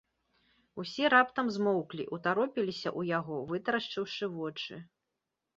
Усе 0.83 1.05
раптам 1.13 1.51
змоўклі, 1.57 2.07
утаропіліся 2.19 2.89
ў 2.99 3.01
яго, 3.19 3.35
вытрашчыўшы 3.53 4.25
вочы. 4.39 4.75